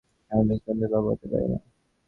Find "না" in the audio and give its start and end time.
1.51-1.57